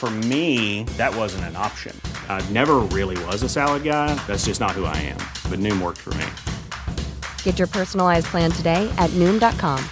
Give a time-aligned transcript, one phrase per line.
[0.00, 1.94] For me, that wasn't an option.
[2.26, 4.14] I never really was a salad guy.
[4.26, 5.18] That's just not who I am.
[5.50, 6.26] But Noom worked for me.
[7.42, 9.84] Get your personalized plan today at Noom.com.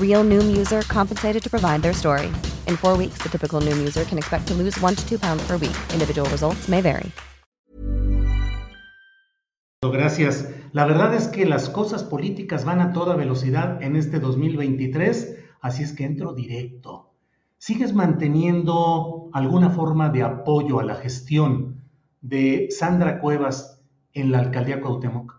[0.00, 2.28] Real Noom user compensated to provide their story.
[2.66, 5.46] In four weeks, the typical Noom user can expect to lose one to two pounds
[5.46, 5.76] per week.
[5.92, 7.12] Individual results may vary.
[9.82, 10.46] Gracias.
[10.72, 15.82] La verdad es que las cosas políticas van a toda velocidad en este 2023, así
[15.82, 17.05] es que entro directo.
[17.58, 21.82] ¿Sigues manteniendo alguna forma de apoyo a la gestión
[22.20, 25.32] de Sandra Cuevas en la alcaldía Cuauhtémoc?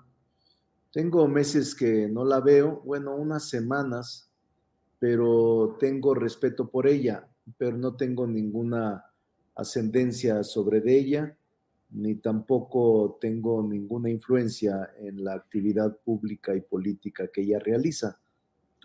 [0.92, 4.32] Tengo meses que no la veo, bueno, unas semanas,
[4.98, 9.06] pero tengo respeto por ella, pero no tengo ninguna
[9.56, 11.38] ascendencia sobre ella,
[11.92, 18.20] ni tampoco tengo ninguna influencia en la actividad pública y política que ella realiza.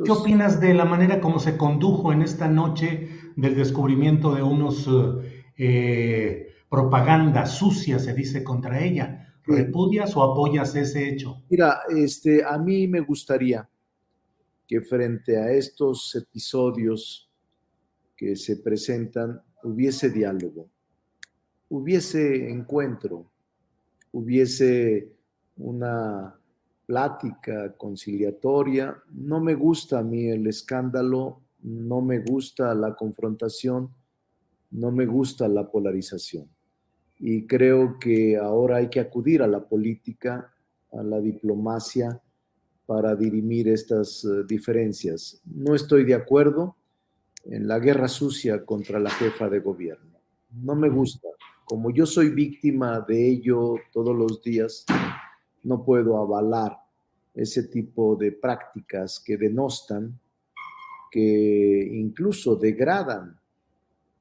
[0.04, 4.88] ¿Qué opinas de la manera como se condujo en esta noche del descubrimiento de unos
[5.56, 9.34] eh, propaganda sucia, se dice, contra ella?
[9.44, 11.42] ¿Repudias o apoyas ese hecho?
[11.50, 13.68] Mira, este, a mí me gustaría
[14.66, 17.30] que frente a estos episodios
[18.16, 20.68] que se presentan hubiese diálogo,
[21.68, 23.30] hubiese encuentro,
[24.12, 25.12] hubiese
[25.56, 26.34] una
[26.92, 29.02] plática conciliatoria.
[29.14, 33.88] No me gusta a mí el escándalo, no me gusta la confrontación,
[34.72, 36.50] no me gusta la polarización.
[37.18, 40.52] Y creo que ahora hay que acudir a la política,
[40.92, 42.20] a la diplomacia,
[42.84, 45.40] para dirimir estas eh, diferencias.
[45.46, 46.76] No estoy de acuerdo
[47.46, 50.18] en la guerra sucia contra la jefa de gobierno.
[50.50, 51.28] No me gusta.
[51.64, 54.84] Como yo soy víctima de ello todos los días,
[55.62, 56.81] no puedo avalar
[57.34, 60.18] ese tipo de prácticas que denostan,
[61.10, 63.38] que incluso degradan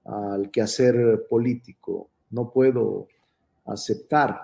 [0.06, 2.10] al quehacer político.
[2.32, 3.08] No puedo
[3.66, 4.42] aceptar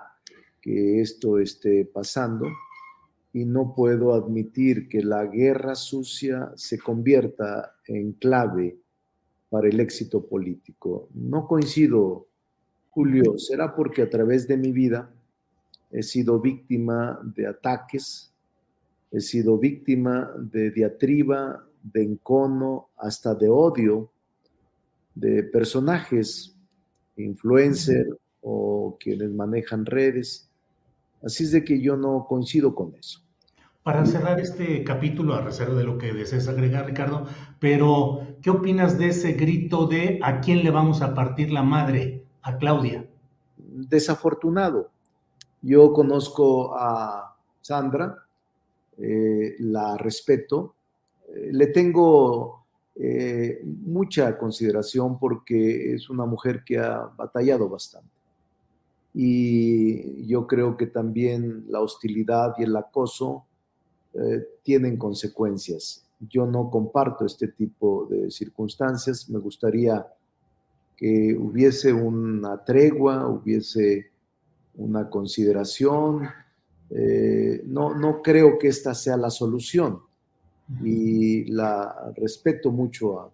[0.60, 2.46] que esto esté pasando
[3.32, 8.78] y no puedo admitir que la guerra sucia se convierta en clave
[9.50, 11.08] para el éxito político.
[11.14, 12.26] No coincido,
[12.90, 15.10] Julio, será porque a través de mi vida
[15.90, 18.32] he sido víctima de ataques,
[19.10, 24.10] he sido víctima de diatriba, de encono, hasta de odio
[25.18, 26.56] de personajes,
[27.16, 28.08] influencers
[28.40, 30.48] o quienes manejan redes.
[31.24, 33.20] Así es de que yo no coincido con eso.
[33.82, 37.26] Para cerrar este capítulo, a reserva de lo que desees agregar, Ricardo,
[37.58, 42.24] pero ¿qué opinas de ese grito de a quién le vamos a partir la madre?
[42.42, 43.08] A Claudia.
[43.56, 44.90] Desafortunado.
[45.62, 48.27] Yo conozco a Sandra,
[49.00, 50.74] eh, la respeto,
[51.28, 52.66] eh, le tengo
[52.96, 58.10] eh, mucha consideración porque es una mujer que ha batallado bastante.
[59.14, 63.44] Y yo creo que también la hostilidad y el acoso
[64.62, 66.04] tienen consecuencias.
[66.18, 69.28] Yo no comparto este tipo de circunstancias.
[69.30, 70.04] Me gustaría
[70.96, 74.10] que hubiese una tregua, hubiese
[74.74, 76.28] una consideración.
[76.90, 80.00] Eh, no, no creo que esta sea la solución
[80.82, 83.30] y la respeto mucho a,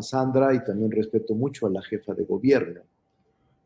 [0.00, 2.80] Sandra y también respeto mucho a la jefa de gobierno.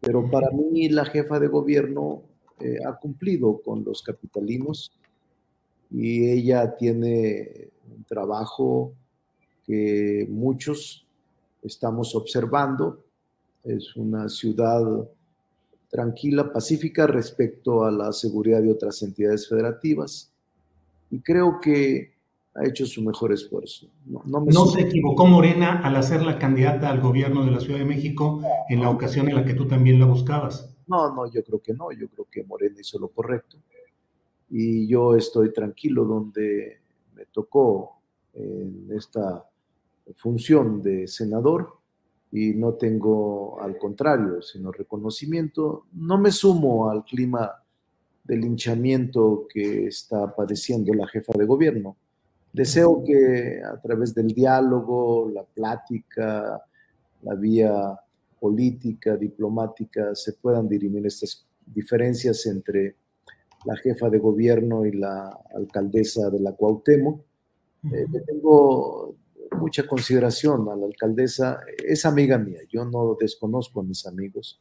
[0.00, 2.22] Pero para mí la jefa de gobierno
[2.60, 4.92] eh, ha cumplido con los capitalinos
[5.90, 8.92] y ella tiene un trabajo
[9.64, 11.06] que muchos
[11.62, 13.04] estamos observando.
[13.62, 14.82] Es una ciudad
[15.94, 20.28] tranquila, pacífica respecto a la seguridad de otras entidades federativas.
[21.08, 22.14] Y creo que
[22.52, 23.86] ha hecho su mejor esfuerzo.
[24.04, 28.42] No, se equivocó Morena al hacer la candidata al gobierno de la Ciudad de México
[28.68, 30.68] en la ocasión en la que tú también la buscabas.
[30.88, 31.92] No, no, yo creo que no.
[31.92, 33.56] Yo creo que Morena hizo lo correcto.
[34.50, 36.80] y yo estoy tranquilo donde
[37.14, 38.00] me tocó
[38.32, 39.48] en esta
[40.16, 41.83] función de senador
[42.34, 45.86] y no tengo, al contrario, sino reconocimiento.
[45.92, 47.62] No me sumo al clima
[48.24, 51.96] de linchamiento que está padeciendo la jefa de gobierno.
[52.52, 56.60] Deseo que a través del diálogo, la plática,
[57.22, 58.00] la vía
[58.40, 62.96] política, diplomática, se puedan dirimir estas diferencias entre
[63.64, 67.20] la jefa de gobierno y la alcaldesa de la Cuauhtémoc.
[67.92, 69.14] Eh, tengo
[69.52, 74.60] mucha consideración a la alcaldesa, es amiga mía, yo no desconozco a mis amigos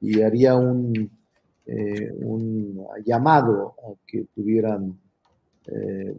[0.00, 1.10] y haría un,
[1.66, 2.12] eh,
[3.04, 4.98] llamado a que pudieran
[5.66, 6.16] eh,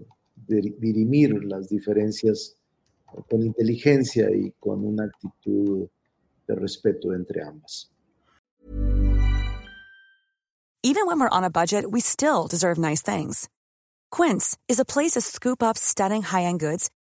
[0.48, 2.56] dirimir las diferencias
[3.30, 5.88] con inteligencia y con una actitud
[6.48, 7.90] de respeto entre ambas.
[10.84, 13.48] Even when we're on a budget, we still deserve nice things.
[14.10, 16.90] Quince is a place to scoop up stunning high-end goods